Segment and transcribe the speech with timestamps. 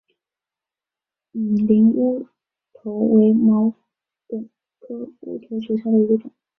[1.29, 2.27] 米林乌
[2.73, 3.71] 头为毛
[4.27, 4.47] 茛
[4.79, 6.31] 科乌头属下的一个种。